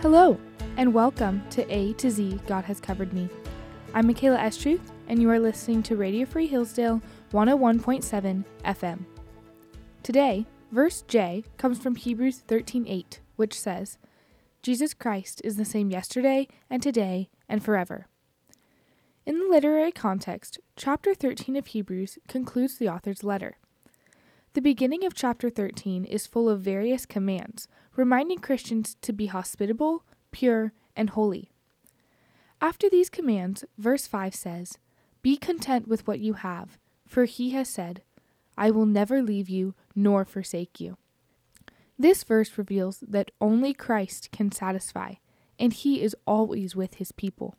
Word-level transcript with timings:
Hello, 0.00 0.38
and 0.76 0.94
welcome 0.94 1.42
to 1.50 1.68
A 1.74 1.92
to 1.94 2.08
Z 2.08 2.38
God 2.46 2.62
Has 2.66 2.78
Covered 2.78 3.12
Me. 3.12 3.28
I'm 3.94 4.06
Michaela 4.06 4.38
Estruth, 4.38 4.92
and 5.08 5.20
you 5.20 5.28
are 5.28 5.40
listening 5.40 5.82
to 5.82 5.96
Radio 5.96 6.24
Free 6.24 6.46
Hillsdale 6.46 7.02
101.7 7.32 8.44
FM. 8.64 9.04
Today, 10.04 10.46
verse 10.70 11.02
J 11.08 11.42
comes 11.56 11.80
from 11.80 11.96
Hebrews 11.96 12.44
13:8, 12.46 13.18
which 13.34 13.58
says, 13.58 13.98
Jesus 14.62 14.94
Christ 14.94 15.40
is 15.42 15.56
the 15.56 15.64
same 15.64 15.90
yesterday 15.90 16.46
and 16.70 16.80
today 16.80 17.28
and 17.48 17.60
forever. 17.60 18.06
In 19.26 19.40
the 19.40 19.48
literary 19.50 19.90
context, 19.90 20.60
chapter 20.76 21.12
13 21.12 21.56
of 21.56 21.66
Hebrews 21.66 22.18
concludes 22.28 22.78
the 22.78 22.88
author's 22.88 23.24
letter. 23.24 23.56
The 24.58 24.62
beginning 24.62 25.04
of 25.04 25.14
chapter 25.14 25.50
13 25.50 26.04
is 26.04 26.26
full 26.26 26.48
of 26.48 26.62
various 26.62 27.06
commands, 27.06 27.68
reminding 27.94 28.40
Christians 28.40 28.96
to 29.02 29.12
be 29.12 29.26
hospitable, 29.26 30.02
pure, 30.32 30.72
and 30.96 31.10
holy. 31.10 31.52
After 32.60 32.90
these 32.90 33.08
commands, 33.08 33.64
verse 33.78 34.08
5 34.08 34.34
says, 34.34 34.76
Be 35.22 35.36
content 35.36 35.86
with 35.86 36.08
what 36.08 36.18
you 36.18 36.32
have, 36.32 36.76
for 37.06 37.24
he 37.24 37.50
has 37.50 37.68
said, 37.68 38.02
I 38.56 38.72
will 38.72 38.84
never 38.84 39.22
leave 39.22 39.48
you 39.48 39.76
nor 39.94 40.24
forsake 40.24 40.80
you. 40.80 40.96
This 41.96 42.24
verse 42.24 42.58
reveals 42.58 42.98
that 43.06 43.30
only 43.40 43.72
Christ 43.72 44.32
can 44.32 44.50
satisfy, 44.50 45.14
and 45.56 45.72
he 45.72 46.02
is 46.02 46.16
always 46.26 46.74
with 46.74 46.94
his 46.94 47.12
people. 47.12 47.54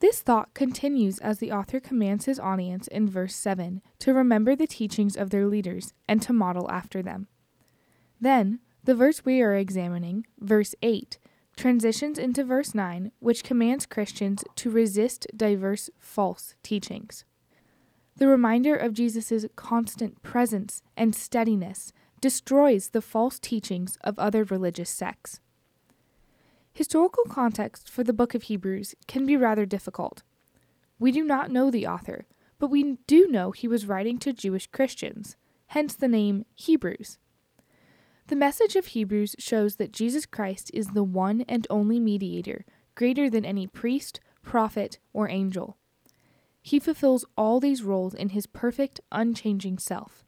This 0.00 0.20
thought 0.20 0.54
continues 0.54 1.18
as 1.18 1.38
the 1.38 1.52
author 1.52 1.80
commands 1.80 2.24
his 2.24 2.40
audience 2.40 2.88
in 2.88 3.08
verse 3.08 3.34
7 3.34 3.80
to 4.00 4.14
remember 4.14 4.56
the 4.56 4.66
teachings 4.66 5.16
of 5.16 5.30
their 5.30 5.46
leaders 5.46 5.92
and 6.08 6.20
to 6.22 6.32
model 6.32 6.70
after 6.70 7.02
them. 7.02 7.28
Then, 8.20 8.60
the 8.82 8.94
verse 8.94 9.24
we 9.24 9.40
are 9.40 9.54
examining, 9.54 10.26
verse 10.38 10.74
8, 10.82 11.18
transitions 11.56 12.18
into 12.18 12.44
verse 12.44 12.74
9, 12.74 13.12
which 13.20 13.44
commands 13.44 13.86
Christians 13.86 14.44
to 14.56 14.70
resist 14.70 15.26
diverse 15.36 15.88
false 15.98 16.54
teachings. 16.62 17.24
The 18.16 18.28
reminder 18.28 18.76
of 18.76 18.92
Jesus' 18.92 19.46
constant 19.56 20.22
presence 20.22 20.82
and 20.96 21.14
steadiness 21.14 21.92
destroys 22.20 22.90
the 22.90 23.02
false 23.02 23.38
teachings 23.38 23.98
of 24.02 24.18
other 24.18 24.44
religious 24.44 24.90
sects. 24.90 25.40
Historical 26.74 27.22
context 27.26 27.88
for 27.88 28.02
the 28.02 28.12
book 28.12 28.34
of 28.34 28.44
Hebrews 28.44 28.96
can 29.06 29.24
be 29.24 29.36
rather 29.36 29.64
difficult. 29.64 30.24
We 30.98 31.12
do 31.12 31.22
not 31.22 31.52
know 31.52 31.70
the 31.70 31.86
author, 31.86 32.26
but 32.58 32.68
we 32.68 32.98
do 33.06 33.28
know 33.28 33.52
he 33.52 33.68
was 33.68 33.86
writing 33.86 34.18
to 34.18 34.32
Jewish 34.32 34.66
Christians, 34.66 35.36
hence 35.68 35.94
the 35.94 36.08
name 36.08 36.46
Hebrews. 36.56 37.18
The 38.26 38.34
message 38.34 38.74
of 38.74 38.86
Hebrews 38.86 39.36
shows 39.38 39.76
that 39.76 39.92
Jesus 39.92 40.26
Christ 40.26 40.72
is 40.74 40.88
the 40.88 41.04
one 41.04 41.44
and 41.48 41.64
only 41.70 42.00
mediator, 42.00 42.64
greater 42.96 43.30
than 43.30 43.44
any 43.44 43.68
priest, 43.68 44.18
prophet, 44.42 44.98
or 45.12 45.28
angel. 45.28 45.76
He 46.60 46.80
fulfills 46.80 47.24
all 47.36 47.60
these 47.60 47.84
roles 47.84 48.14
in 48.14 48.30
his 48.30 48.46
perfect, 48.46 49.00
unchanging 49.12 49.78
self. 49.78 50.24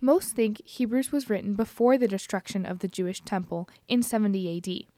Most 0.00 0.36
think 0.36 0.64
Hebrews 0.64 1.10
was 1.10 1.28
written 1.28 1.54
before 1.54 1.98
the 1.98 2.06
destruction 2.06 2.64
of 2.64 2.78
the 2.78 2.88
Jewish 2.88 3.22
temple 3.22 3.68
in 3.88 4.04
70 4.04 4.58
AD. 4.58 4.91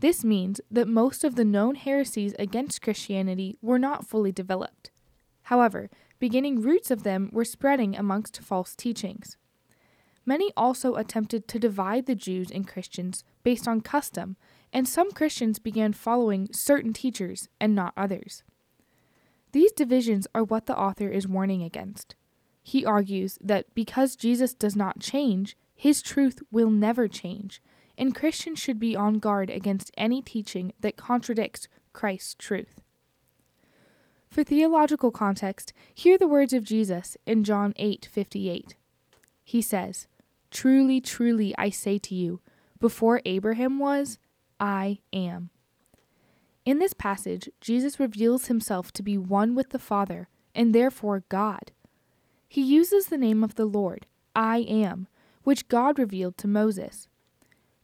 This 0.00 0.24
means 0.24 0.60
that 0.70 0.86
most 0.86 1.24
of 1.24 1.34
the 1.34 1.44
known 1.44 1.74
heresies 1.74 2.34
against 2.38 2.82
Christianity 2.82 3.56
were 3.60 3.78
not 3.78 4.06
fully 4.06 4.30
developed. 4.30 4.90
However, 5.42 5.90
beginning 6.18 6.60
roots 6.60 6.90
of 6.90 7.02
them 7.02 7.30
were 7.32 7.44
spreading 7.44 7.96
amongst 7.96 8.40
false 8.40 8.76
teachings. 8.76 9.36
Many 10.24 10.52
also 10.56 10.94
attempted 10.94 11.48
to 11.48 11.58
divide 11.58 12.06
the 12.06 12.14
Jews 12.14 12.50
and 12.50 12.68
Christians 12.68 13.24
based 13.42 13.66
on 13.66 13.80
custom, 13.80 14.36
and 14.72 14.86
some 14.86 15.10
Christians 15.10 15.58
began 15.58 15.94
following 15.94 16.48
certain 16.52 16.92
teachers 16.92 17.48
and 17.58 17.74
not 17.74 17.94
others. 17.96 18.44
These 19.52 19.72
divisions 19.72 20.26
are 20.34 20.44
what 20.44 20.66
the 20.66 20.78
author 20.78 21.08
is 21.08 21.26
warning 21.26 21.62
against. 21.62 22.14
He 22.62 22.84
argues 22.84 23.38
that 23.40 23.74
because 23.74 24.14
Jesus 24.14 24.52
does 24.52 24.76
not 24.76 25.00
change, 25.00 25.56
his 25.74 26.02
truth 26.02 26.40
will 26.50 26.70
never 26.70 27.08
change, 27.08 27.62
and 27.98 28.14
Christians 28.14 28.58
should 28.58 28.78
be 28.78 28.96
on 28.96 29.18
guard 29.18 29.50
against 29.50 29.90
any 29.98 30.22
teaching 30.22 30.72
that 30.80 30.96
contradicts 30.96 31.68
Christ's 31.92 32.34
truth. 32.34 32.80
For 34.30 34.44
theological 34.44 35.10
context, 35.10 35.72
hear 35.92 36.16
the 36.16 36.28
words 36.28 36.52
of 36.52 36.64
Jesus 36.64 37.16
in 37.26 37.44
John 37.44 37.74
8:58. 37.76 38.76
He 39.42 39.60
says, 39.60 40.06
"Truly, 40.50 41.00
truly 41.00 41.54
I 41.58 41.70
say 41.70 41.98
to 41.98 42.14
you, 42.14 42.40
before 42.78 43.20
Abraham 43.24 43.78
was, 43.78 44.18
I 44.60 45.00
am." 45.12 45.50
In 46.64 46.78
this 46.78 46.92
passage, 46.92 47.50
Jesus 47.60 47.98
reveals 47.98 48.46
himself 48.46 48.92
to 48.92 49.02
be 49.02 49.18
one 49.18 49.54
with 49.54 49.70
the 49.70 49.78
Father 49.78 50.28
and 50.54 50.74
therefore 50.74 51.24
God. 51.28 51.72
He 52.46 52.62
uses 52.62 53.06
the 53.06 53.18
name 53.18 53.42
of 53.42 53.54
the 53.56 53.64
Lord, 53.64 54.06
I 54.36 54.58
am, 54.58 55.08
which 55.42 55.68
God 55.68 55.98
revealed 55.98 56.36
to 56.38 56.46
Moses. 56.48 57.07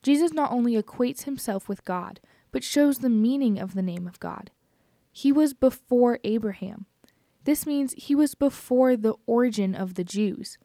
Jesus 0.05 0.35
not 0.35 0.53
only 0.53 0.81
equates 0.81 1.23
himself 1.23 1.67
with 1.67 1.85
God, 1.87 2.21
but 2.53 2.63
shows 2.63 2.99
the 2.99 3.09
meaning 3.09 3.59
of 3.59 3.73
the 3.73 3.83
name 3.83 4.07
of 4.07 4.21
God. 4.21 4.51
He 5.11 5.33
was 5.33 5.55
before 5.55 6.19
Abraham. 6.25 6.85
This 7.45 7.67
means 7.67 7.95
he 7.97 8.15
was 8.15 8.35
before 8.35 8.99
the 8.99 9.15
origin 9.27 9.75
of 9.75 9.95
the 9.95 10.05
Jews. 10.05 10.59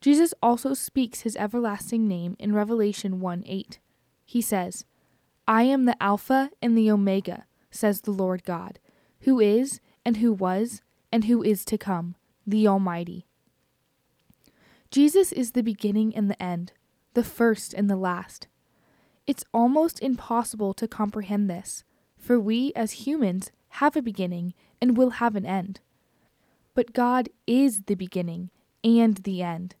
Jesus 0.00 0.34
also 0.42 0.74
speaks 0.74 1.20
his 1.20 1.36
everlasting 1.36 2.08
name 2.08 2.34
in 2.40 2.54
Revelation 2.54 3.20
1 3.20 3.44
8. 3.46 3.78
He 4.24 4.40
says, 4.40 4.84
I 5.46 5.62
am 5.62 5.84
the 5.84 6.00
Alpha 6.02 6.50
and 6.60 6.76
the 6.76 6.90
Omega, 6.90 7.44
says 7.70 8.00
the 8.00 8.10
Lord 8.10 8.42
God, 8.44 8.80
who 9.20 9.38
is, 9.38 9.80
and 10.04 10.16
who 10.16 10.32
was, 10.32 10.82
and 11.12 11.24
who 11.24 11.40
is 11.40 11.64
to 11.66 11.78
come, 11.78 12.16
the 12.44 12.66
Almighty. 12.66 13.26
Jesus 14.90 15.30
is 15.30 15.52
the 15.52 15.62
beginning 15.62 16.14
and 16.16 16.28
the 16.28 16.42
end, 16.42 16.72
the 17.14 17.22
first 17.22 17.72
and 17.72 17.88
the 17.88 17.96
last. 17.96 18.48
It's 19.26 19.44
almost 19.52 20.00
impossible 20.00 20.72
to 20.74 20.86
comprehend 20.86 21.50
this, 21.50 21.84
for 22.16 22.38
we 22.38 22.72
as 22.74 23.06
humans 23.06 23.50
have 23.70 23.96
a 23.96 24.02
beginning 24.02 24.54
and 24.80 24.96
will 24.96 25.10
have 25.10 25.34
an 25.34 25.44
end. 25.44 25.80
But 26.74 26.92
God 26.92 27.28
is 27.46 27.82
the 27.82 27.94
beginning 27.94 28.50
and 28.84 29.16
the 29.18 29.42
end. 29.42 29.74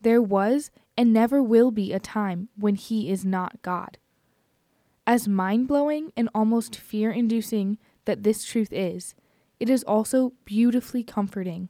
There 0.00 0.22
was 0.22 0.70
and 0.96 1.12
never 1.12 1.42
will 1.42 1.70
be 1.70 1.92
a 1.92 2.00
time 2.00 2.48
when 2.56 2.74
He 2.74 3.10
is 3.10 3.24
not 3.24 3.62
God. 3.62 3.98
As 5.06 5.28
mind 5.28 5.68
blowing 5.68 6.12
and 6.16 6.28
almost 6.34 6.76
fear 6.76 7.10
inducing 7.10 7.78
that 8.04 8.22
this 8.22 8.44
truth 8.44 8.72
is, 8.72 9.14
it 9.60 9.70
is 9.70 9.84
also 9.84 10.32
beautifully 10.44 11.04
comforting. 11.04 11.68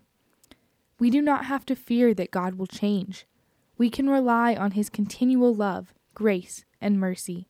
We 0.99 1.11
do 1.11 1.21
not 1.21 1.45
have 1.47 1.67
to 1.67 1.77
fear 1.77 2.15
that 2.15 2.31
God 2.31 2.55
will 2.55 2.67
change. 2.67 3.27
We 3.77 3.91
can 3.91 4.09
rely 4.09 4.55
on 4.55 4.73
His 4.73 4.89
continual 4.89 5.55
love, 5.55 5.93
grace, 6.15 6.65
and 6.81 6.99
mercy. 6.99 7.49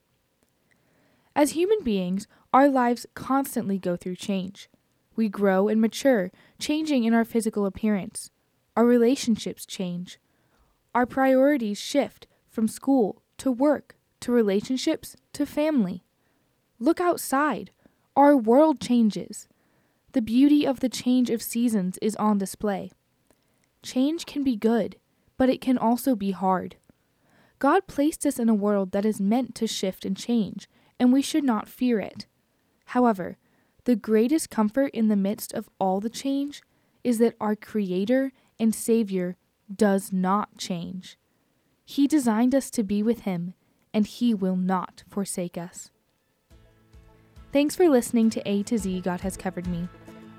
As 1.35 1.51
human 1.51 1.83
beings, 1.83 2.27
our 2.53 2.69
lives 2.69 3.05
constantly 3.15 3.79
go 3.79 3.95
through 3.95 4.15
change. 4.15 4.69
We 5.15 5.29
grow 5.29 5.67
and 5.67 5.81
mature, 5.81 6.31
changing 6.59 7.03
in 7.03 7.13
our 7.13 7.25
physical 7.25 7.65
appearance. 7.65 8.29
Our 8.75 8.85
relationships 8.85 9.65
change. 9.65 10.19
Our 10.93 11.05
priorities 11.05 11.79
shift 11.79 12.27
from 12.47 12.67
school 12.67 13.21
to 13.37 13.51
work 13.51 13.95
to 14.21 14.31
relationships 14.31 15.15
to 15.33 15.45
family. 15.45 16.03
Look 16.79 17.01
outside. 17.01 17.71
Our 18.15 18.37
world 18.37 18.79
changes. 18.79 19.47
The 20.13 20.21
beauty 20.21 20.65
of 20.65 20.79
the 20.79 20.89
change 20.89 21.29
of 21.29 21.41
seasons 21.41 21.97
is 22.01 22.15
on 22.17 22.37
display. 22.37 22.91
Change 23.81 24.25
can 24.25 24.43
be 24.43 24.55
good, 24.55 24.97
but 25.37 25.49
it 25.49 25.59
can 25.59 25.77
also 25.77 26.15
be 26.15 26.31
hard. 26.31 26.75
God 27.63 27.87
placed 27.87 28.25
us 28.25 28.39
in 28.39 28.49
a 28.49 28.53
world 28.53 28.91
that 28.91 29.05
is 29.05 29.21
meant 29.21 29.55
to 29.55 29.67
shift 29.67 30.03
and 30.03 30.17
change, 30.17 30.67
and 30.99 31.13
we 31.13 31.21
should 31.21 31.45
not 31.45 31.69
fear 31.69 31.97
it. 31.97 32.25
However, 32.87 33.37
the 33.85 33.95
greatest 33.95 34.49
comfort 34.49 34.91
in 34.93 35.07
the 35.07 35.15
midst 35.15 35.53
of 35.53 35.69
all 35.79 36.01
the 36.01 36.09
change 36.09 36.61
is 37.05 37.19
that 37.19 37.37
our 37.39 37.55
Creator 37.55 38.33
and 38.59 38.75
Savior 38.75 39.37
does 39.73 40.11
not 40.11 40.57
change. 40.57 41.17
He 41.85 42.05
designed 42.05 42.53
us 42.53 42.69
to 42.71 42.83
be 42.83 43.01
with 43.01 43.21
Him 43.21 43.53
and 43.93 44.05
He 44.07 44.33
will 44.33 44.57
not 44.57 45.05
forsake 45.09 45.57
us. 45.57 45.89
Thanks 47.53 47.77
for 47.77 47.87
listening 47.87 48.29
to 48.31 48.41
A 48.45 48.63
to 48.63 48.77
Z 48.77 48.99
God 48.99 49.21
Has 49.21 49.37
Covered 49.37 49.67
Me. 49.67 49.87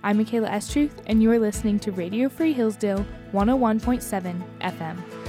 I'm 0.02 0.18
Michaela 0.18 0.50
Estruth, 0.50 1.02
and 1.06 1.22
you 1.22 1.30
are 1.30 1.38
listening 1.38 1.78
to 1.80 1.92
Radio 1.92 2.28
Free 2.28 2.52
Hillsdale 2.52 3.06
101.7 3.32 4.42
FM. 4.60 5.23